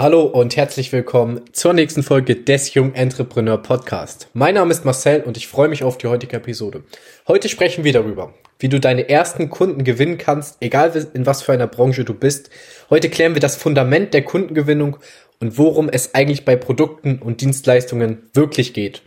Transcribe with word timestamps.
Hallo 0.00 0.22
und 0.22 0.56
herzlich 0.56 0.92
willkommen 0.92 1.42
zur 1.52 1.74
nächsten 1.74 2.02
Folge 2.02 2.34
des 2.34 2.72
Jung 2.72 2.94
Entrepreneur 2.94 3.58
Podcast. 3.58 4.30
Mein 4.32 4.54
Name 4.54 4.70
ist 4.70 4.86
Marcel 4.86 5.20
und 5.20 5.36
ich 5.36 5.46
freue 5.46 5.68
mich 5.68 5.84
auf 5.84 5.98
die 5.98 6.06
heutige 6.06 6.38
Episode. 6.38 6.84
Heute 7.28 7.50
sprechen 7.50 7.84
wir 7.84 7.92
darüber, 7.92 8.32
wie 8.58 8.70
du 8.70 8.80
deine 8.80 9.10
ersten 9.10 9.50
Kunden 9.50 9.84
gewinnen 9.84 10.16
kannst, 10.16 10.56
egal 10.60 11.06
in 11.12 11.26
was 11.26 11.42
für 11.42 11.52
einer 11.52 11.66
Branche 11.66 12.06
du 12.06 12.14
bist. 12.14 12.48
Heute 12.88 13.10
klären 13.10 13.34
wir 13.34 13.42
das 13.42 13.56
Fundament 13.56 14.14
der 14.14 14.22
Kundengewinnung 14.24 14.96
und 15.38 15.58
worum 15.58 15.90
es 15.90 16.14
eigentlich 16.14 16.46
bei 16.46 16.56
Produkten 16.56 17.18
und 17.18 17.42
Dienstleistungen 17.42 18.22
wirklich 18.32 18.72
geht. 18.72 19.02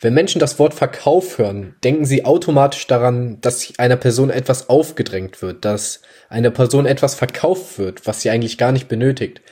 Wenn 0.00 0.14
Menschen 0.14 0.38
das 0.38 0.58
Wort 0.58 0.72
Verkauf 0.72 1.36
hören, 1.36 1.74
denken 1.84 2.06
sie 2.06 2.24
automatisch 2.24 2.86
daran, 2.86 3.38
dass 3.42 3.70
einer 3.76 3.96
Person 3.96 4.30
etwas 4.30 4.70
aufgedrängt 4.70 5.42
wird, 5.42 5.66
dass 5.66 6.00
einer 6.30 6.50
Person 6.50 6.86
etwas 6.86 7.14
verkauft 7.14 7.78
wird, 7.78 8.06
was 8.06 8.22
sie 8.22 8.30
eigentlich 8.30 8.56
gar 8.56 8.72
nicht 8.72 8.88
benötigt. 8.88 9.42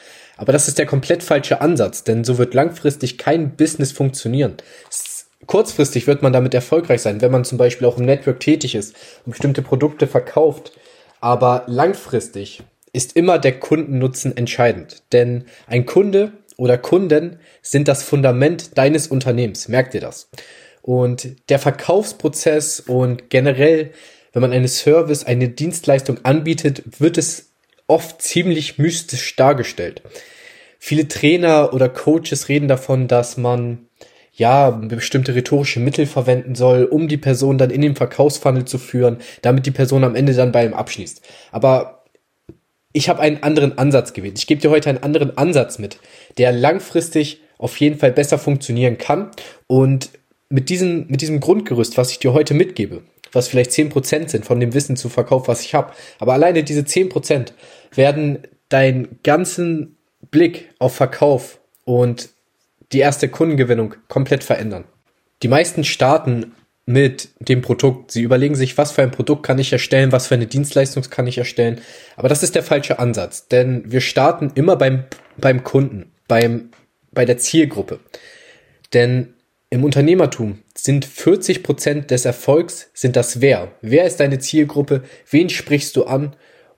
Aber 0.44 0.52
das 0.52 0.68
ist 0.68 0.78
der 0.78 0.84
komplett 0.84 1.22
falsche 1.22 1.62
Ansatz, 1.62 2.04
denn 2.04 2.22
so 2.22 2.36
wird 2.36 2.52
langfristig 2.52 3.16
kein 3.16 3.56
Business 3.56 3.92
funktionieren. 3.92 4.58
Kurzfristig 5.46 6.06
wird 6.06 6.20
man 6.20 6.34
damit 6.34 6.52
erfolgreich 6.52 7.00
sein, 7.00 7.22
wenn 7.22 7.32
man 7.32 7.46
zum 7.46 7.56
Beispiel 7.56 7.86
auch 7.86 7.96
im 7.96 8.04
Network 8.04 8.40
tätig 8.40 8.74
ist 8.74 8.94
und 9.24 9.30
bestimmte 9.30 9.62
Produkte 9.62 10.06
verkauft. 10.06 10.72
Aber 11.22 11.64
langfristig 11.66 12.62
ist 12.92 13.16
immer 13.16 13.38
der 13.38 13.58
Kundennutzen 13.58 14.36
entscheidend. 14.36 15.02
Denn 15.12 15.46
ein 15.66 15.86
Kunde 15.86 16.32
oder 16.58 16.76
Kunden 16.76 17.38
sind 17.62 17.88
das 17.88 18.02
Fundament 18.02 18.76
deines 18.76 19.06
Unternehmens. 19.06 19.68
Merkt 19.68 19.94
ihr 19.94 20.02
das? 20.02 20.28
Und 20.82 21.36
der 21.48 21.58
Verkaufsprozess 21.58 22.80
und 22.80 23.30
generell, 23.30 23.92
wenn 24.34 24.42
man 24.42 24.52
eine 24.52 24.68
Service, 24.68 25.24
eine 25.24 25.48
Dienstleistung 25.48 26.18
anbietet, 26.22 26.82
wird 27.00 27.16
es 27.16 27.53
oft 27.86 28.22
ziemlich 28.22 28.78
mystisch 28.78 29.36
dargestellt. 29.36 30.02
Viele 30.78 31.08
Trainer 31.08 31.72
oder 31.72 31.88
Coaches 31.88 32.48
reden 32.48 32.68
davon, 32.68 33.08
dass 33.08 33.36
man 33.36 33.86
ja 34.32 34.70
bestimmte 34.70 35.34
rhetorische 35.34 35.80
Mittel 35.80 36.06
verwenden 36.06 36.54
soll, 36.54 36.84
um 36.84 37.08
die 37.08 37.16
Person 37.16 37.56
dann 37.56 37.70
in 37.70 37.80
den 37.80 37.96
Verkaufsfunnel 37.96 38.64
zu 38.64 38.78
führen, 38.78 39.18
damit 39.42 39.64
die 39.66 39.70
Person 39.70 40.04
am 40.04 40.14
Ende 40.16 40.34
dann 40.34 40.52
bei 40.52 40.66
ihm 40.66 40.74
abschließt. 40.74 41.22
Aber 41.52 42.04
ich 42.92 43.08
habe 43.08 43.20
einen 43.20 43.42
anderen 43.42 43.78
Ansatz 43.78 44.12
gewählt. 44.12 44.38
Ich 44.38 44.46
gebe 44.46 44.60
dir 44.60 44.70
heute 44.70 44.88
einen 44.88 45.02
anderen 45.02 45.36
Ansatz 45.36 45.78
mit, 45.78 45.98
der 46.38 46.52
langfristig 46.52 47.40
auf 47.58 47.76
jeden 47.78 47.98
Fall 47.98 48.12
besser 48.12 48.38
funktionieren 48.38 48.98
kann 48.98 49.30
und 49.66 50.10
mit 50.48 50.68
diesem, 50.68 51.06
mit 51.08 51.20
diesem 51.20 51.40
Grundgerüst, 51.40 51.96
was 51.96 52.10
ich 52.10 52.18
dir 52.18 52.32
heute 52.32 52.54
mitgebe, 52.54 53.02
was 53.34 53.48
vielleicht 53.48 53.72
zehn 53.72 53.88
Prozent 53.88 54.30
sind 54.30 54.44
von 54.44 54.60
dem 54.60 54.74
Wissen 54.74 54.96
zu 54.96 55.08
Verkauf, 55.08 55.48
was 55.48 55.62
ich 55.62 55.74
habe. 55.74 55.92
Aber 56.18 56.32
alleine 56.32 56.64
diese 56.64 56.84
zehn 56.84 57.08
Prozent 57.08 57.54
werden 57.94 58.38
deinen 58.68 59.18
ganzen 59.22 59.96
Blick 60.30 60.70
auf 60.78 60.94
Verkauf 60.94 61.60
und 61.84 62.30
die 62.92 63.00
erste 63.00 63.28
Kundengewinnung 63.28 63.94
komplett 64.08 64.44
verändern. 64.44 64.84
Die 65.42 65.48
meisten 65.48 65.84
starten 65.84 66.54
mit 66.86 67.30
dem 67.38 67.62
Produkt. 67.62 68.10
Sie 68.10 68.22
überlegen 68.22 68.54
sich, 68.54 68.76
was 68.76 68.92
für 68.92 69.02
ein 69.02 69.10
Produkt 69.10 69.42
kann 69.44 69.58
ich 69.58 69.72
erstellen, 69.72 70.12
was 70.12 70.26
für 70.26 70.34
eine 70.34 70.46
Dienstleistung 70.46 71.02
kann 71.08 71.26
ich 71.26 71.38
erstellen. 71.38 71.80
Aber 72.16 72.28
das 72.28 72.42
ist 72.42 72.54
der 72.54 72.62
falsche 72.62 72.98
Ansatz, 72.98 73.48
denn 73.48 73.90
wir 73.90 74.00
starten 74.00 74.52
immer 74.54 74.76
beim, 74.76 75.04
beim 75.36 75.64
Kunden, 75.64 76.12
beim, 76.28 76.70
bei 77.12 77.24
der 77.24 77.38
Zielgruppe. 77.38 78.00
Denn 78.92 79.34
im 79.70 79.84
Unternehmertum 79.84 80.58
sind 80.76 81.04
40 81.04 81.62
Prozent 81.62 82.10
des 82.10 82.24
Erfolgs 82.24 82.90
sind 82.94 83.16
das 83.16 83.40
Wer. 83.40 83.72
Wer 83.80 84.04
ist 84.04 84.20
deine 84.20 84.38
Zielgruppe? 84.38 85.02
Wen 85.30 85.48
sprichst 85.48 85.96
du 85.96 86.04
an? 86.04 86.36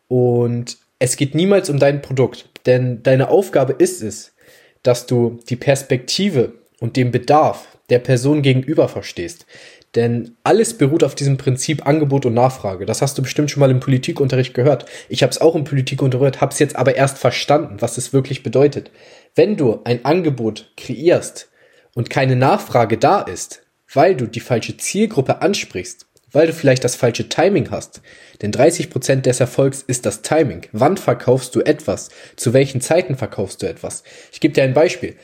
Und 0.08 0.78
es 0.98 1.16
geht 1.16 1.34
niemals 1.34 1.68
um 1.68 1.78
dein 1.78 2.00
Produkt, 2.00 2.48
denn 2.64 3.02
deine 3.02 3.28
Aufgabe 3.28 3.74
ist 3.74 4.02
es, 4.02 4.34
dass 4.82 5.06
du 5.06 5.40
die 5.48 5.56
Perspektive 5.56 6.54
und 6.80 6.96
den 6.96 7.10
Bedarf 7.10 7.76
der 7.90 7.98
Person 7.98 8.42
gegenüber 8.42 8.88
verstehst. 8.88 9.46
Denn 9.94 10.36
alles 10.44 10.74
beruht 10.74 11.04
auf 11.04 11.14
diesem 11.14 11.38
Prinzip 11.38 11.86
Angebot 11.86 12.26
und 12.26 12.34
Nachfrage. 12.34 12.84
Das 12.84 13.00
hast 13.00 13.16
du 13.16 13.22
bestimmt 13.22 13.50
schon 13.50 13.60
mal 13.60 13.70
im 13.70 13.80
Politikunterricht 13.80 14.52
gehört. 14.52 14.84
Ich 15.08 15.22
habe 15.22 15.30
es 15.30 15.40
auch 15.40 15.54
im 15.54 15.64
Politikunterricht, 15.64 16.40
habe 16.40 16.52
es 16.52 16.58
jetzt 16.58 16.76
aber 16.76 16.96
erst 16.96 17.18
verstanden, 17.18 17.76
was 17.80 17.96
es 17.96 18.12
wirklich 18.12 18.42
bedeutet. 18.42 18.90
Wenn 19.34 19.56
du 19.56 19.80
ein 19.84 20.04
Angebot 20.04 20.72
kreierst, 20.76 21.48
und 21.96 22.10
keine 22.10 22.36
Nachfrage 22.36 22.98
da 22.98 23.22
ist, 23.22 23.62
weil 23.92 24.14
du 24.14 24.26
die 24.26 24.40
falsche 24.40 24.76
Zielgruppe 24.76 25.40
ansprichst, 25.40 26.06
weil 26.30 26.46
du 26.46 26.52
vielleicht 26.52 26.84
das 26.84 26.94
falsche 26.94 27.28
Timing 27.30 27.70
hast. 27.70 28.02
Denn 28.42 28.52
30 28.52 28.90
Prozent 28.90 29.24
des 29.24 29.40
Erfolgs 29.40 29.82
ist 29.84 30.04
das 30.04 30.20
Timing. 30.20 30.66
Wann 30.72 30.98
verkaufst 30.98 31.54
du 31.56 31.62
etwas? 31.62 32.10
Zu 32.36 32.52
welchen 32.52 32.82
Zeiten 32.82 33.16
verkaufst 33.16 33.62
du 33.62 33.66
etwas? 33.66 34.04
Ich 34.30 34.40
gebe 34.40 34.52
dir 34.52 34.62
ein 34.62 34.74
Beispiel. 34.74 35.16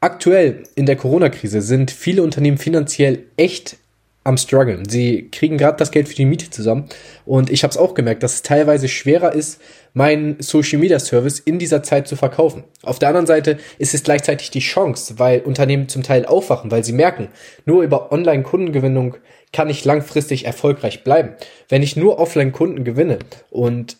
Aktuell 0.00 0.62
in 0.76 0.86
der 0.86 0.94
Corona-Krise 0.94 1.60
sind 1.60 1.90
viele 1.90 2.22
Unternehmen 2.22 2.58
finanziell 2.58 3.24
echt 3.36 3.76
am 4.22 4.36
struggeln. 4.36 4.88
Sie 4.88 5.28
kriegen 5.32 5.58
gerade 5.58 5.78
das 5.78 5.90
Geld 5.90 6.08
für 6.08 6.14
die 6.14 6.24
Miete 6.24 6.50
zusammen 6.50 6.88
und 7.24 7.50
ich 7.50 7.64
habe 7.64 7.72
es 7.72 7.76
auch 7.76 7.94
gemerkt, 7.94 8.22
dass 8.22 8.34
es 8.34 8.42
teilweise 8.42 8.88
schwerer 8.88 9.32
ist, 9.32 9.60
meinen 9.96 10.36
Social 10.40 10.78
Media 10.78 10.98
Service 10.98 11.38
in 11.38 11.58
dieser 11.58 11.82
Zeit 11.82 12.06
zu 12.06 12.16
verkaufen. 12.16 12.64
Auf 12.82 12.98
der 12.98 13.08
anderen 13.08 13.26
Seite 13.26 13.56
ist 13.78 13.94
es 13.94 14.02
gleichzeitig 14.02 14.50
die 14.50 14.60
Chance, 14.60 15.18
weil 15.18 15.40
Unternehmen 15.40 15.88
zum 15.88 16.02
Teil 16.02 16.26
aufwachen, 16.26 16.70
weil 16.70 16.84
sie 16.84 16.92
merken, 16.92 17.28
nur 17.64 17.82
über 17.82 18.12
Online 18.12 18.42
Kundengewinnung 18.42 19.16
kann 19.54 19.70
ich 19.70 19.86
langfristig 19.86 20.44
erfolgreich 20.44 21.02
bleiben. 21.02 21.30
Wenn 21.70 21.82
ich 21.82 21.96
nur 21.96 22.18
Offline 22.18 22.52
Kunden 22.52 22.84
gewinne 22.84 23.20
und 23.48 23.96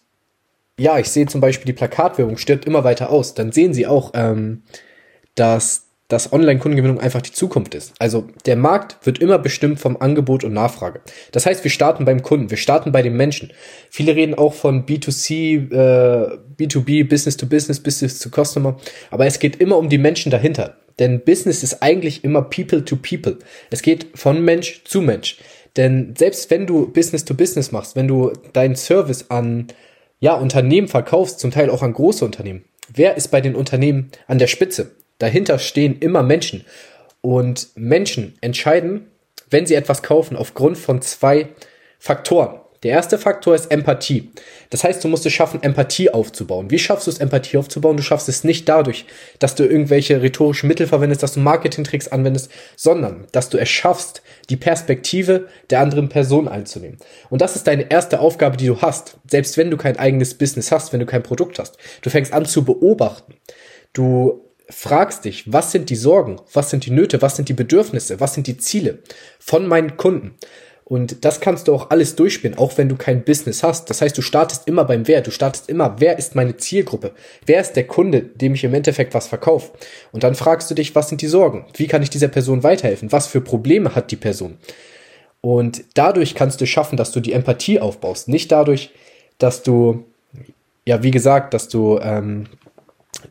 ja, 0.79 0.99
ich 0.99 1.09
sehe 1.09 1.25
zum 1.25 1.41
Beispiel 1.41 1.65
die 1.65 1.73
Plakatwerbung 1.73 2.37
stirbt 2.37 2.67
immer 2.67 2.85
weiter 2.85 3.09
aus, 3.09 3.33
dann 3.33 3.51
sehen 3.51 3.73
sie 3.73 3.87
auch, 3.87 4.11
ähm, 4.13 4.65
dass 5.35 5.86
dass 6.09 6.33
Online-Kundengewinnung 6.33 7.01
einfach 7.01 7.21
die 7.21 7.33
Zukunft 7.33 7.75
ist. 7.75 7.93
Also 7.99 8.29
der 8.45 8.57
Markt 8.57 9.05
wird 9.05 9.19
immer 9.19 9.39
bestimmt 9.39 9.81
vom 9.81 9.97
Angebot 9.97 10.45
und 10.45 10.53
Nachfrage. 10.53 11.01
Das 11.33 11.47
heißt, 11.47 11.65
wir 11.65 11.71
starten 11.71 12.05
beim 12.05 12.23
Kunden, 12.23 12.51
wir 12.51 12.57
starten 12.57 12.93
bei 12.93 13.03
den 13.03 13.17
Menschen. 13.17 13.53
Viele 13.91 14.15
reden 14.15 14.35
auch 14.35 14.55
von 14.55 14.87
B2C, 14.87 15.73
äh, 15.73 16.39
B2B, 16.59 17.09
Business 17.09 17.37
to 17.37 17.47
Business, 17.47 17.81
Business 17.81 18.21
to 18.21 18.31
Customer, 18.31 18.77
aber 19.11 19.27
es 19.27 19.41
geht 19.41 19.57
immer 19.57 19.79
um 19.79 19.89
die 19.89 19.99
Menschen 19.99 20.31
dahinter. 20.31 20.77
Denn 20.99 21.25
Business 21.25 21.63
ist 21.63 21.83
eigentlich 21.83 22.25
immer 22.25 22.43
People 22.43 22.85
to 22.85 22.97
People. 22.97 23.39
Es 23.71 23.83
geht 23.83 24.07
von 24.15 24.43
Mensch 24.45 24.85
zu 24.85 25.03
Mensch. 25.03 25.39
Denn 25.77 26.15
selbst 26.17 26.51
wenn 26.51 26.67
du 26.67 26.91
Business 26.91 27.25
to 27.25 27.35
Business 27.35 27.73
machst, 27.73 27.97
wenn 27.97 28.09
du 28.09 28.33
deinen 28.53 28.77
Service 28.77 29.27
an 29.29 29.67
ja, 30.21 30.35
Unternehmen 30.35 30.89
verkaufst, 30.89 31.41
zum 31.41 31.51
Teil 31.51 31.69
auch 31.69 31.83
an 31.83 31.93
große 31.93 32.25
Unternehmen, 32.25 32.65
wer 32.93 33.17
ist 33.17 33.29
bei 33.29 33.41
den 33.43 33.55
Unternehmen 33.55 34.11
an 34.27 34.39
der 34.39 34.47
Spitze? 34.47 34.93
Dahinter 35.19 35.59
stehen 35.59 35.99
immer 35.99 36.23
Menschen. 36.23 36.65
Und 37.21 37.69
Menschen 37.75 38.37
entscheiden, 38.41 39.11
wenn 39.51 39.67
sie 39.67 39.75
etwas 39.75 40.03
kaufen, 40.03 40.37
aufgrund 40.37 40.79
von 40.79 41.03
zwei 41.03 41.49
Faktoren. 41.99 42.61
Der 42.83 42.93
erste 42.93 43.19
Faktor 43.19 43.55
ist 43.55 43.71
Empathie. 43.73 44.31
Das 44.71 44.85
heißt, 44.85 45.03
du 45.03 45.09
musst 45.09 45.27
es 45.27 45.33
schaffen, 45.33 45.63
Empathie 45.63 46.11
aufzubauen. 46.11 46.71
Wie 46.71 46.79
schaffst 46.79 47.07
du 47.07 47.11
es, 47.11 47.19
Empathie 47.19 47.57
aufzubauen? 47.57 47.97
Du 47.97 48.03
schaffst 48.03 48.29
es 48.29 48.45
nicht 48.45 48.69
dadurch, 48.69 49.07
dass 49.39 49.55
du 49.55 49.65
irgendwelche 49.65 50.23
rhetorischen 50.23 50.69
Mittel 50.69 50.87
verwendest, 50.87 51.23
dass 51.23 51.33
du 51.33 51.41
Marketingtricks 51.41 52.07
anwendest, 52.07 52.51
sondern 52.77 53.27
dass 53.33 53.49
du 53.49 53.59
es 53.59 53.69
schaffst, 53.69 54.23
die 54.51 54.57
Perspektive 54.57 55.49
der 55.71 55.81
anderen 55.81 56.09
Person 56.09 56.49
einzunehmen. 56.49 56.99
Und 57.31 57.41
das 57.41 57.57
ist 57.57 57.67
deine 57.67 57.91
erste 57.91 58.21
Aufgabe, 58.21 58.57
die 58.57 58.67
du 58.67 58.81
hast. 58.81 59.17
Selbst 59.29 59.57
wenn 59.57 59.71
du 59.71 59.77
kein 59.77 59.99
eigenes 59.99 60.35
Business 60.35 60.71
hast, 60.71 60.93
wenn 60.93 61.01
du 61.01 61.07
kein 61.07 61.25
Produkt 61.25 61.59
hast. 61.59 61.79
Du 62.03 62.11
fängst 62.11 62.33
an 62.33 62.45
zu 62.45 62.65
beobachten. 62.65 63.35
Du 63.95 64.46
fragst 64.69 65.25
dich, 65.25 65.53
was 65.53 65.73
sind 65.73 65.91
die 65.91 65.97
Sorgen, 65.97 66.41
was 66.53 66.71
sind 66.71 66.87
die 66.87 66.91
Nöte, 66.91 67.23
was 67.23 67.37
sind 67.37 67.49
die 67.49 67.55
Bedürfnisse, 67.55 68.21
was 68.21 68.35
sind 68.35 68.47
die 68.47 68.57
Ziele 68.57 68.99
von 69.39 69.67
meinen 69.67 69.97
Kunden. 69.97 70.35
Und 70.89 71.25
das 71.25 71.41
kannst 71.41 71.67
du 71.67 71.75
auch 71.75 71.91
alles 71.91 72.15
durchspielen, 72.15 72.57
auch 72.57 72.79
wenn 72.79 72.89
du 72.89 72.95
kein 72.95 73.25
Business 73.25 73.65
hast. 73.65 73.91
Das 73.91 74.01
heißt, 74.01 74.17
du 74.17 74.23
startest 74.23 74.69
immer 74.69 74.85
beim 74.85 75.09
Wer. 75.09 75.21
Du 75.21 75.33
startest 75.33 75.69
immer, 75.69 75.97
wer 75.99 76.17
ist 76.17 76.37
meine 76.37 76.57
Zielgruppe? 76.59 77.11
Wer 77.45 77.61
ist 77.61 77.73
der 77.73 77.89
Kunde, 77.89 78.23
dem 78.23 78.55
ich 78.55 78.63
im 78.63 78.73
Endeffekt 78.73 79.13
was 79.13 79.27
verkaufe? 79.27 79.73
Und 80.13 80.23
dann 80.23 80.37
fragst 80.37 80.71
du 80.71 80.77
dich, 80.77 80.95
was 80.95 81.09
sind 81.09 81.23
die 81.23 81.27
Sorgen? 81.27 81.67
Wie 81.75 81.89
kann 81.89 82.03
ich 82.03 82.11
dieser 82.11 82.29
Person 82.29 82.63
weiterhelfen? 82.63 83.11
Was 83.11 83.27
für 83.27 83.41
Probleme 83.41 83.97
hat 83.97 84.13
die 84.13 84.17
Person? 84.17 84.59
Und 85.41 85.83
dadurch 85.95 86.37
kannst 86.37 86.61
du 86.61 86.67
schaffen, 86.67 86.97
dass 86.97 87.11
du 87.11 87.19
die 87.19 87.33
Empathie 87.33 87.81
aufbaust. 87.81 88.29
Nicht 88.29 88.53
dadurch, 88.53 88.91
dass 89.39 89.65
du, 89.65 90.05
ja, 90.85 91.03
wie 91.03 91.11
gesagt, 91.11 91.53
dass 91.53 91.69
du 91.69 91.99
ähm, 92.01 92.47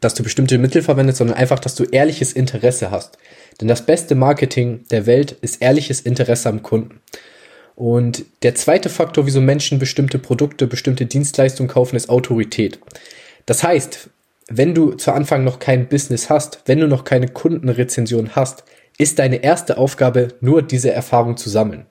dass 0.06 0.13
du 0.13 0.22
bestimmte 0.22 0.60
Mittel 0.60 0.84
verwendest, 0.84 1.18
sondern 1.18 1.36
einfach, 1.36 1.60
dass 1.60 1.74
du 1.74 1.84
ehrliches 1.84 2.31
Interesse 2.31 2.92
hast. 2.92 3.18
Denn 3.60 3.68
das 3.68 3.88
beste 3.88 4.13
Marketing 4.13 4.86
der 4.92 5.07
Welt 5.07 5.31
ist 5.42 5.63
ehrliches 5.63 6.00
Interesse 6.00 6.48
am 6.48 6.62
Kunden. 6.62 7.02
Und 7.75 8.24
der 8.44 8.54
zweite 8.54 8.90
Faktor, 8.90 9.25
wieso 9.25 9.42
Menschen 9.42 9.80
bestimmte 9.80 10.19
Produkte, 10.19 10.68
bestimmte 10.68 11.07
Dienstleistungen 11.07 11.69
kaufen, 11.69 11.96
ist 11.96 12.10
Autorität. 12.10 12.80
Das 13.48 13.63
heißt, 13.63 14.12
wenn 14.48 14.75
du 14.75 14.94
zu 14.94 15.12
Anfang 15.12 15.44
noch 15.44 15.57
kein 15.57 15.88
Business 15.88 16.30
hast, 16.30 16.62
wenn 16.68 16.80
du 16.80 16.88
noch 16.88 17.04
keine 17.04 17.28
Kundenrezension 17.28 18.36
hast, 18.36 18.63
ist 19.00 19.18
deine 19.18 19.44
erste 19.44 19.80
Aufgabe 19.80 20.28
nur 20.40 20.62
diese 20.62 20.92
Erfahrung 20.92 21.36
zu 21.36 21.50
sammeln. 21.50 21.88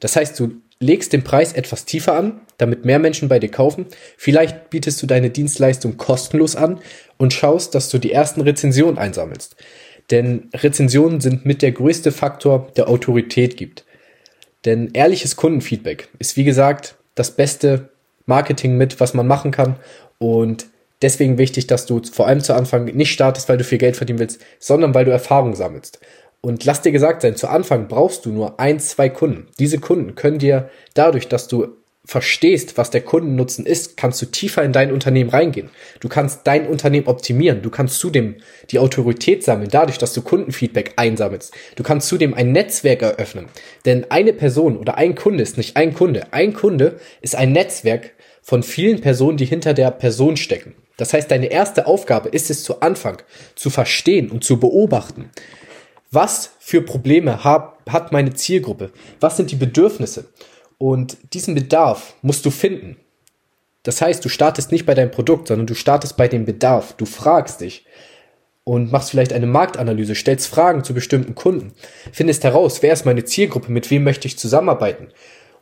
Das 0.00 0.16
heißt, 0.16 0.38
du 0.40 0.60
legst 0.80 1.12
den 1.12 1.24
Preis 1.24 1.52
etwas 1.52 1.84
tiefer 1.84 2.14
an, 2.14 2.40
damit 2.56 2.84
mehr 2.84 2.98
Menschen 2.98 3.28
bei 3.28 3.38
dir 3.38 3.50
kaufen. 3.50 3.86
Vielleicht 4.16 4.70
bietest 4.70 5.02
du 5.02 5.06
deine 5.06 5.30
Dienstleistung 5.30 5.96
kostenlos 5.96 6.56
an 6.56 6.80
und 7.16 7.32
schaust, 7.32 7.74
dass 7.74 7.88
du 7.88 7.98
die 7.98 8.12
ersten 8.12 8.40
Rezensionen 8.40 8.98
einsammelst. 8.98 9.56
Denn 10.10 10.48
Rezensionen 10.54 11.20
sind 11.20 11.44
mit 11.44 11.62
der 11.62 11.72
größte 11.72 12.12
Faktor, 12.12 12.68
der 12.76 12.88
Autorität 12.88 13.56
gibt. 13.56 13.84
Denn 14.64 14.90
ehrliches 14.92 15.36
Kundenfeedback 15.36 16.08
ist, 16.18 16.36
wie 16.36 16.44
gesagt, 16.44 16.96
das 17.14 17.32
beste 17.32 17.90
Marketing 18.26 18.76
mit, 18.76 19.00
was 19.00 19.14
man 19.14 19.26
machen 19.26 19.50
kann. 19.50 19.76
Und 20.18 20.66
deswegen 21.02 21.38
wichtig, 21.38 21.66
dass 21.66 21.86
du 21.86 22.02
vor 22.02 22.26
allem 22.26 22.40
zu 22.40 22.54
Anfang 22.54 22.84
nicht 22.86 23.12
startest, 23.12 23.48
weil 23.48 23.58
du 23.58 23.64
viel 23.64 23.78
Geld 23.78 23.96
verdienen 23.96 24.18
willst, 24.18 24.40
sondern 24.58 24.94
weil 24.94 25.04
du 25.04 25.10
Erfahrung 25.10 25.54
sammelst. 25.54 26.00
Und 26.40 26.64
lass 26.64 26.82
dir 26.82 26.92
gesagt 26.92 27.22
sein, 27.22 27.36
zu 27.36 27.48
Anfang 27.48 27.88
brauchst 27.88 28.24
du 28.24 28.30
nur 28.30 28.60
ein, 28.60 28.78
zwei 28.78 29.08
Kunden. 29.08 29.48
Diese 29.58 29.78
Kunden 29.78 30.14
können 30.14 30.38
dir 30.38 30.70
dadurch, 30.94 31.28
dass 31.28 31.48
du 31.48 31.78
verstehst, 32.08 32.78
was 32.78 32.88
der 32.88 33.02
Kundennutzen 33.02 33.66
ist, 33.66 33.98
kannst 33.98 34.22
du 34.22 34.26
tiefer 34.26 34.62
in 34.62 34.72
dein 34.72 34.92
Unternehmen 34.92 35.28
reingehen. 35.28 35.68
Du 36.00 36.08
kannst 36.08 36.46
dein 36.46 36.66
Unternehmen 36.66 37.06
optimieren. 37.06 37.60
Du 37.60 37.68
kannst 37.68 37.98
zudem 37.98 38.36
die 38.70 38.78
Autorität 38.78 39.44
sammeln, 39.44 39.68
dadurch, 39.70 39.98
dass 39.98 40.14
du 40.14 40.22
Kundenfeedback 40.22 40.94
einsammelst. 40.96 41.52
Du 41.76 41.82
kannst 41.82 42.08
zudem 42.08 42.32
ein 42.32 42.52
Netzwerk 42.52 43.02
eröffnen. 43.02 43.48
Denn 43.84 44.10
eine 44.10 44.32
Person 44.32 44.78
oder 44.78 44.96
ein 44.96 45.16
Kunde 45.16 45.42
ist 45.42 45.58
nicht 45.58 45.76
ein 45.76 45.92
Kunde. 45.92 46.32
Ein 46.32 46.54
Kunde 46.54 46.98
ist 47.20 47.36
ein 47.36 47.52
Netzwerk 47.52 48.12
von 48.40 48.62
vielen 48.62 49.02
Personen, 49.02 49.36
die 49.36 49.44
hinter 49.44 49.74
der 49.74 49.90
Person 49.90 50.38
stecken. 50.38 50.74
Das 50.96 51.12
heißt, 51.12 51.30
deine 51.30 51.46
erste 51.48 51.86
Aufgabe 51.86 52.30
ist 52.30 52.48
es 52.48 52.62
zu 52.62 52.80
Anfang 52.80 53.18
zu 53.54 53.68
verstehen 53.68 54.30
und 54.30 54.44
zu 54.44 54.58
beobachten. 54.58 55.30
Was 56.10 56.52
für 56.58 56.80
Probleme 56.80 57.44
hat 57.44 58.12
meine 58.12 58.32
Zielgruppe? 58.32 58.92
Was 59.20 59.36
sind 59.36 59.50
die 59.50 59.56
Bedürfnisse? 59.56 60.26
Und 60.78 61.18
diesen 61.34 61.54
Bedarf 61.54 62.14
musst 62.22 62.46
du 62.46 62.50
finden. 62.50 62.96
Das 63.82 64.00
heißt, 64.00 64.24
du 64.24 64.28
startest 64.28 64.72
nicht 64.72 64.86
bei 64.86 64.94
deinem 64.94 65.10
Produkt, 65.10 65.48
sondern 65.48 65.66
du 65.66 65.74
startest 65.74 66.16
bei 66.16 66.28
dem 66.28 66.44
Bedarf. 66.44 66.94
Du 66.94 67.04
fragst 67.04 67.60
dich 67.60 67.84
und 68.64 68.92
machst 68.92 69.10
vielleicht 69.10 69.32
eine 69.32 69.46
Marktanalyse, 69.46 70.14
stellst 70.14 70.46
Fragen 70.46 70.84
zu 70.84 70.94
bestimmten 70.94 71.34
Kunden, 71.34 71.72
findest 72.12 72.44
heraus, 72.44 72.82
wer 72.82 72.92
ist 72.92 73.06
meine 73.06 73.24
Zielgruppe, 73.24 73.72
mit 73.72 73.90
wem 73.90 74.04
möchte 74.04 74.28
ich 74.28 74.38
zusammenarbeiten. 74.38 75.08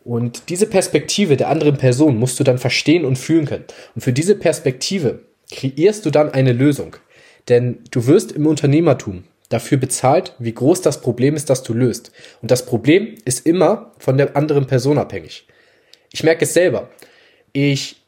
Und 0.05 0.49
diese 0.49 0.67
Perspektive 0.67 1.37
der 1.37 1.49
anderen 1.49 1.77
Person 1.77 2.17
musst 2.17 2.39
du 2.39 2.45
dann 2.45 2.59
verstehen 2.59 3.05
und 3.05 3.17
fühlen 3.17 3.47
können. 3.47 3.65
Und 3.95 4.03
für 4.03 4.13
diese 4.13 4.37
Perspektive 4.37 5.21
kreierst 5.53 6.07
du 6.07 6.11
dann 6.11 6.33
eine 6.33 6.53
Lösung. 6.53 6.97
Denn 7.49 7.79
du 7.91 8.07
wirst 8.07 8.33
im 8.33 8.47
Unternehmertum 8.47 9.25
dafür 9.49 9.79
bezahlt, 9.79 10.35
wie 10.39 10.55
groß 10.55 10.83
das 10.83 11.01
Problem 11.01 11.37
ist, 11.37 11.51
das 11.51 11.63
du 11.63 11.73
löst. 11.73 12.13
Und 12.43 12.51
das 12.51 12.67
Problem 12.67 13.15
ist 13.25 13.47
immer 13.47 13.93
von 13.99 14.19
der 14.19 14.37
anderen 14.37 14.67
Person 14.67 14.99
abhängig. 14.99 15.47
Ich 16.13 16.25
merke 16.25 16.45
es 16.45 16.55
selber. 16.55 16.91
Ich 17.53 18.03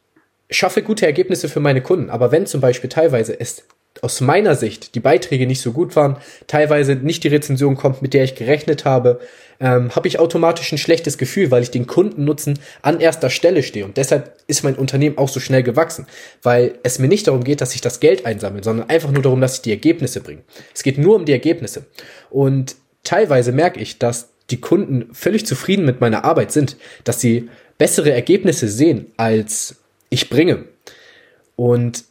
schaffe 0.50 0.82
gute 0.82 1.06
Ergebnisse 1.06 1.48
für 1.48 1.60
meine 1.60 1.82
Kunden, 1.82 2.10
aber 2.10 2.32
wenn 2.32 2.46
zum 2.46 2.60
Beispiel 2.60 2.90
teilweise 2.90 3.38
es 3.38 3.64
aus 4.02 4.20
meiner 4.20 4.54
Sicht 4.54 4.94
die 4.94 5.00
Beiträge 5.00 5.46
nicht 5.46 5.60
so 5.60 5.72
gut 5.72 5.96
waren, 5.96 6.16
teilweise 6.46 6.94
nicht 6.94 7.24
die 7.24 7.28
Rezension 7.28 7.76
kommt, 7.76 8.02
mit 8.02 8.14
der 8.14 8.24
ich 8.24 8.34
gerechnet 8.34 8.84
habe, 8.84 9.20
ähm, 9.60 9.94
habe 9.94 10.08
ich 10.08 10.18
automatisch 10.18 10.70
ein 10.72 10.78
schlechtes 10.78 11.18
Gefühl, 11.18 11.50
weil 11.50 11.62
ich 11.62 11.70
den 11.70 11.86
Kundennutzen 11.86 12.58
an 12.82 13.00
erster 13.00 13.30
Stelle 13.30 13.62
stehe. 13.62 13.84
Und 13.84 13.96
deshalb 13.96 14.36
ist 14.46 14.62
mein 14.62 14.76
Unternehmen 14.76 15.18
auch 15.18 15.28
so 15.28 15.40
schnell 15.40 15.62
gewachsen, 15.62 16.06
weil 16.42 16.78
es 16.82 16.98
mir 16.98 17.08
nicht 17.08 17.26
darum 17.26 17.44
geht, 17.44 17.60
dass 17.60 17.74
ich 17.74 17.80
das 17.80 18.00
Geld 18.00 18.24
einsammle, 18.24 18.62
sondern 18.62 18.88
einfach 18.88 19.10
nur 19.10 19.22
darum, 19.22 19.40
dass 19.40 19.56
ich 19.56 19.62
die 19.62 19.72
Ergebnisse 19.72 20.20
bringe. 20.20 20.42
Es 20.74 20.82
geht 20.82 20.98
nur 20.98 21.16
um 21.16 21.24
die 21.24 21.32
Ergebnisse. 21.32 21.86
Und 22.30 22.76
teilweise 23.02 23.52
merke 23.52 23.80
ich, 23.80 23.98
dass 23.98 24.28
die 24.50 24.60
Kunden 24.60 25.12
völlig 25.12 25.44
zufrieden 25.44 25.84
mit 25.84 26.00
meiner 26.00 26.24
Arbeit 26.24 26.52
sind, 26.52 26.76
dass 27.04 27.20
sie 27.20 27.48
bessere 27.78 28.12
Ergebnisse 28.12 28.68
sehen, 28.68 29.06
als 29.16 29.76
ich 30.10 30.30
bringe. 30.30 30.64
Und 31.56 32.04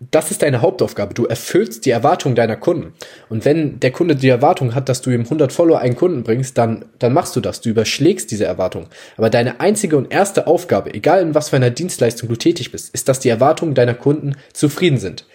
das 0.00 0.30
ist 0.30 0.40
deine 0.40 0.62
Hauptaufgabe. 0.62 1.12
Du 1.12 1.26
erfüllst 1.26 1.84
die 1.84 1.90
Erwartungen 1.90 2.34
deiner 2.34 2.56
Kunden. 2.56 2.94
Und 3.28 3.44
wenn 3.44 3.80
der 3.80 3.90
Kunde 3.90 4.16
die 4.16 4.30
Erwartung 4.30 4.74
hat, 4.74 4.88
dass 4.88 5.02
du 5.02 5.10
ihm 5.10 5.24
100 5.24 5.52
Follower 5.52 5.78
einen 5.78 5.94
Kunden 5.94 6.22
bringst, 6.22 6.56
dann, 6.56 6.86
dann 6.98 7.12
machst 7.12 7.36
du 7.36 7.40
das. 7.40 7.60
Du 7.60 7.68
überschlägst 7.68 8.30
diese 8.30 8.46
Erwartung. 8.46 8.86
Aber 9.18 9.28
deine 9.28 9.60
einzige 9.60 9.98
und 9.98 10.10
erste 10.10 10.46
Aufgabe, 10.46 10.94
egal 10.94 11.20
in 11.20 11.34
was 11.34 11.50
für 11.50 11.56
einer 11.56 11.68
Dienstleistung 11.68 12.30
du 12.30 12.36
tätig 12.36 12.72
bist, 12.72 12.94
ist, 12.94 13.10
dass 13.10 13.20
die 13.20 13.28
Erwartungen 13.28 13.74
deiner 13.74 13.92
Kunden 13.92 14.36
zufrieden 14.54 14.96
sind. 14.96 15.26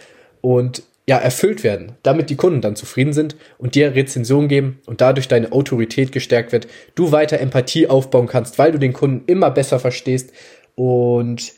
Und 0.41 0.81
ja, 1.07 1.17
erfüllt 1.19 1.63
werden, 1.63 1.91
damit 2.01 2.31
die 2.31 2.35
Kunden 2.35 2.61
dann 2.61 2.75
zufrieden 2.75 3.13
sind 3.13 3.35
und 3.59 3.75
dir 3.75 3.93
Rezension 3.93 4.47
geben 4.47 4.79
und 4.87 5.01
dadurch 5.01 5.27
deine 5.27 5.51
Autorität 5.51 6.11
gestärkt 6.11 6.51
wird, 6.51 6.65
du 6.95 7.11
weiter 7.11 7.39
Empathie 7.39 7.85
aufbauen 7.85 8.25
kannst, 8.25 8.57
weil 8.57 8.71
du 8.71 8.79
den 8.79 8.93
Kunden 8.93 9.23
immer 9.27 9.51
besser 9.51 9.77
verstehst 9.77 10.31
und 10.73 11.53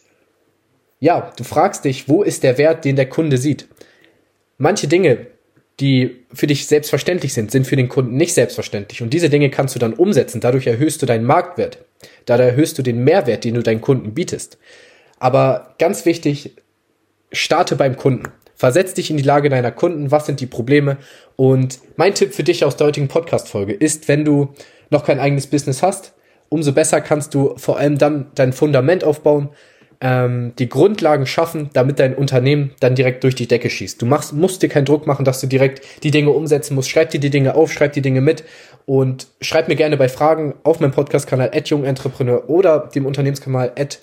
ja, 0.99 1.31
du 1.37 1.43
fragst 1.43 1.85
dich, 1.85 2.09
wo 2.09 2.23
ist 2.23 2.43
der 2.43 2.57
Wert, 2.57 2.85
den 2.85 2.95
der 2.95 3.09
Kunde 3.09 3.37
sieht? 3.37 3.67
Manche 4.57 4.87
Dinge, 4.87 5.27
die 5.79 6.25
für 6.33 6.47
dich 6.47 6.65
selbstverständlich 6.65 7.33
sind, 7.33 7.51
sind 7.51 7.67
für 7.67 7.75
den 7.75 7.89
Kunden 7.89 8.17
nicht 8.17 8.33
selbstverständlich. 8.33 9.03
Und 9.03 9.13
diese 9.13 9.29
Dinge 9.29 9.51
kannst 9.51 9.75
du 9.75 9.79
dann 9.79 9.93
umsetzen. 9.93 10.41
Dadurch 10.41 10.65
erhöhst 10.65 11.01
du 11.01 11.05
deinen 11.05 11.25
Marktwert. 11.25 11.77
Dadurch 12.25 12.49
erhöhst 12.49 12.77
du 12.77 12.81
den 12.81 13.03
Mehrwert, 13.03 13.43
den 13.43 13.53
du 13.53 13.61
deinen 13.61 13.81
Kunden 13.81 14.15
bietest. 14.15 14.57
Aber 15.19 15.75
ganz 15.77 16.05
wichtig, 16.05 16.55
starte 17.31 17.75
beim 17.75 17.95
Kunden. 17.95 18.31
Versetz 18.55 18.95
dich 18.95 19.11
in 19.11 19.17
die 19.17 19.23
Lage 19.23 19.49
deiner 19.49 19.71
Kunden. 19.71 20.09
Was 20.09 20.25
sind 20.25 20.39
die 20.39 20.47
Probleme? 20.47 20.97
Und 21.35 21.79
mein 21.95 22.15
Tipp 22.15 22.33
für 22.33 22.43
dich 22.43 22.65
aus 22.65 22.75
der 22.75 22.87
heutigen 22.87 23.07
Podcast-Folge 23.07 23.73
ist, 23.73 24.07
wenn 24.07 24.25
du 24.25 24.53
noch 24.89 25.05
kein 25.05 25.19
eigenes 25.19 25.45
Business 25.45 25.83
hast, 25.83 26.13
umso 26.49 26.71
besser 26.71 27.01
kannst 27.01 27.35
du 27.35 27.55
vor 27.57 27.77
allem 27.77 27.99
dann 27.99 28.31
dein 28.33 28.53
Fundament 28.53 29.03
aufbauen, 29.03 29.49
ähm, 30.01 30.53
die 30.59 30.69
Grundlagen 30.69 31.25
schaffen, 31.25 31.69
damit 31.73 31.99
dein 31.99 32.15
Unternehmen 32.15 32.71
dann 32.79 32.95
direkt 32.95 33.23
durch 33.23 33.35
die 33.35 33.47
Decke 33.47 33.69
schießt. 33.69 34.01
Du 34.01 34.05
machst, 34.05 34.33
musst 34.33 34.61
dir 34.61 34.69
keinen 34.69 34.85
Druck 34.85 35.07
machen, 35.07 35.25
dass 35.25 35.41
du 35.41 35.47
direkt 35.47 35.81
die 36.03 36.11
Dinge 36.11 36.29
umsetzen 36.29 36.75
musst. 36.75 36.89
Schreib 36.89 37.09
dir 37.09 37.19
die 37.19 37.29
Dinge 37.29 37.55
auf, 37.55 37.71
schreib 37.71 37.93
die 37.93 38.01
Dinge 38.01 38.21
mit 38.21 38.43
und 38.85 39.27
schreib 39.41 39.67
mir 39.67 39.75
gerne 39.75 39.97
bei 39.97 40.09
Fragen 40.09 40.53
auf 40.63 40.79
meinem 40.79 40.91
Podcast-Kanal 40.91 41.51
at 41.53 41.69
Jungentrepreneur 41.69 42.49
oder 42.49 42.89
dem 42.93 43.05
Unternehmenskanal 43.05 43.71
at 43.77 43.99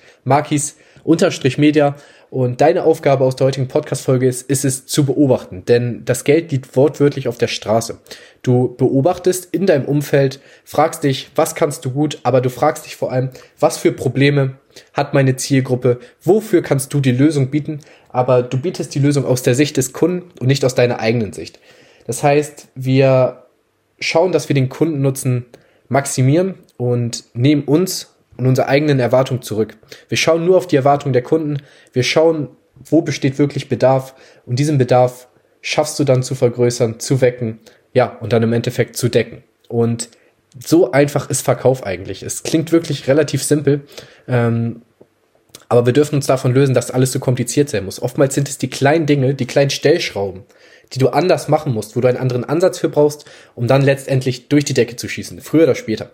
Markis-Media. 1.05 1.97
Und 2.31 2.61
deine 2.61 2.83
Aufgabe 2.83 3.25
aus 3.25 3.37
der 3.37 3.47
heutigen 3.47 3.69
Podcast-Folge 3.69 4.27
ist, 4.27 4.51
ist 4.51 4.65
es 4.65 4.87
zu 4.87 5.05
beobachten, 5.05 5.65
denn 5.67 6.05
das 6.05 6.25
Geld 6.25 6.51
liegt 6.51 6.77
wortwörtlich 6.77 7.29
auf 7.29 7.39
der 7.39 7.47
Straße. 7.47 7.99
Du 8.43 8.75
beobachtest 8.77 9.55
in 9.55 9.67
deinem 9.67 9.85
Umfeld, 9.85 10.41
fragst 10.65 11.05
dich, 11.05 11.31
was 11.37 11.55
kannst 11.55 11.85
du 11.85 11.93
gut, 11.93 12.19
aber 12.25 12.41
du 12.41 12.51
fragst 12.51 12.87
dich 12.87 12.97
vor 12.97 13.13
allem, 13.13 13.31
was 13.61 13.79
für 13.79 13.93
Probleme 13.93 14.55
hat 14.93 15.15
meine 15.15 15.37
Zielgruppe, 15.37 16.01
wofür 16.23 16.61
kannst 16.63 16.93
du 16.93 17.01
die 17.01 17.13
Lösung 17.13 17.51
bieten, 17.51 17.79
aber 18.09 18.43
du 18.43 18.59
bietest 18.59 18.95
die 18.97 18.99
Lösung 18.99 19.25
aus 19.25 19.43
der 19.43 19.55
Sicht 19.55 19.77
des 19.77 19.93
Kunden 19.93 20.33
und 20.41 20.49
nicht 20.49 20.65
aus 20.65 20.75
deiner 20.75 20.99
eigenen 20.99 21.33
Sicht. 21.33 21.61
Das 22.09 22.25
heißt, 22.25 22.69
wir 22.75 23.45
schauen, 24.01 24.33
dass 24.33 24.49
wir 24.49 24.55
den 24.55 24.69
Kundennutzen 24.69 25.47
maximieren 25.89 26.55
und 26.77 27.25
nehmen 27.35 27.63
uns 27.63 28.14
und 28.37 28.47
unsere 28.47 28.69
eigenen 28.69 29.01
Erwartungen 29.01 29.43
zurück. 29.43 29.77
Wir 30.09 30.17
schauen 30.17 30.45
nur 30.45 30.57
auf 30.57 30.67
die 30.67 30.77
Erwartungen 30.77 31.13
der 31.13 31.23
Kunden, 31.23 31.59
wir 31.93 32.03
schauen, 32.03 32.49
wo 32.85 33.03
besteht 33.03 33.39
wirklich 33.39 33.69
Bedarf 33.69 34.15
und 34.47 34.59
diesen 34.59 34.79
Bedarf 34.79 35.29
schaffst 35.61 35.99
du 35.99 36.05
dann 36.05 36.23
zu 36.23 36.35
vergrößern, 36.35 37.01
zu 37.01 37.21
wecken, 37.21 37.61
ja, 37.93 38.07
und 38.21 38.33
dann 38.33 38.43
im 38.43 38.53
Endeffekt 38.53 38.97
zu 38.97 39.09
decken. 39.09 39.43
Und 39.69 40.09
so 40.63 40.93
einfach 40.93 41.31
ist 41.31 41.43
Verkauf 41.43 41.85
eigentlich. 41.85 42.23
Es 42.23 42.43
klingt 42.43 42.71
wirklich 42.71 43.09
relativ 43.09 43.43
simpel, 43.43 43.83
ähm, 44.29 44.83
aber 45.69 45.87
wir 45.87 45.93
dürfen 45.93 46.17
uns 46.17 46.27
davon 46.27 46.53
lösen, 46.53 46.75
dass 46.75 46.91
alles 46.91 47.13
so 47.13 47.19
kompliziert 47.19 47.71
sein 47.71 47.85
muss. 47.85 48.01
Oftmals 48.01 48.35
sind 48.35 48.49
es 48.49 48.59
die 48.59 48.71
kleinen 48.71 49.07
Dinge, 49.07 49.35
die 49.35 49.47
kleinen 49.47 49.71
Stellschrauben, 49.71 50.43
die 50.93 50.99
du 50.99 51.09
anders 51.09 51.49
machen 51.49 51.73
musst, 51.73 51.97
wo 51.97 52.01
du 52.01 52.09
einen 52.09 52.19
anderen 52.19 52.45
Ansatz 52.45 52.79
für 52.79 52.89
brauchst, 52.89 53.25
um 53.55 53.67
dann 53.67 53.83
letztendlich 53.83 54.49
durch 54.49 54.65
die 54.65 54.75
Decke 54.75 54.97
zu 54.97 55.09
schießen, 55.09 55.41
früher 55.41 55.65
oder 55.65 55.75
später. 55.75 56.11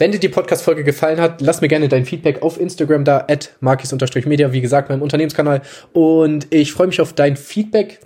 Wenn 0.00 0.12
dir 0.12 0.18
die 0.18 0.30
Podcast-Folge 0.30 0.82
gefallen 0.82 1.20
hat, 1.20 1.42
lass 1.42 1.60
mir 1.60 1.68
gerne 1.68 1.88
dein 1.88 2.06
Feedback 2.06 2.40
auf 2.40 2.58
Instagram 2.58 3.04
da, 3.04 3.26
at 3.28 3.50
markis-media, 3.60 4.50
wie 4.50 4.62
gesagt, 4.62 4.88
meinem 4.88 5.02
Unternehmenskanal. 5.02 5.60
Und 5.92 6.46
ich 6.48 6.72
freue 6.72 6.86
mich 6.86 7.02
auf 7.02 7.12
dein 7.12 7.36
Feedback 7.36 8.00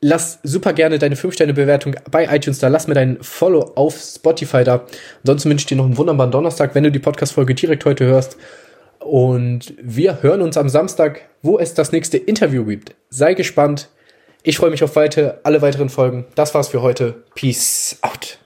lass 0.00 0.38
super 0.42 0.72
gerne 0.72 0.98
deine 0.98 1.16
5-Sterne-Bewertung 1.16 1.96
bei 2.10 2.26
iTunes 2.26 2.58
da. 2.58 2.68
Lass 2.68 2.86
mir 2.86 2.94
dein 2.94 3.18
Follow 3.22 3.72
auf 3.74 3.98
Spotify 3.98 4.62
da. 4.64 4.84
Ansonsten 5.22 5.50
wünsche 5.50 5.62
ich 5.62 5.66
dir 5.66 5.76
noch 5.76 5.86
einen 5.86 5.96
wunderbaren 5.96 6.30
Donnerstag, 6.30 6.74
wenn 6.74 6.84
du 6.84 6.92
die 6.92 6.98
Podcast-Folge 6.98 7.54
direkt 7.54 7.84
heute 7.84 8.04
hörst. 8.04 8.36
Und 9.00 9.74
wir 9.80 10.22
hören 10.22 10.42
uns 10.42 10.56
am 10.56 10.68
Samstag, 10.68 11.22
wo 11.42 11.58
es 11.58 11.74
das 11.74 11.92
nächste 11.92 12.18
Interview 12.18 12.64
gibt. 12.64 12.94
Sei 13.08 13.34
gespannt. 13.34 13.88
Ich 14.42 14.58
freue 14.58 14.70
mich 14.70 14.84
auf 14.84 14.94
weite, 14.94 15.40
alle 15.42 15.62
weiteren 15.62 15.88
Folgen. 15.88 16.26
Das 16.34 16.54
war's 16.54 16.68
für 16.68 16.82
heute. 16.82 17.24
Peace 17.34 17.98
out. 18.02 18.38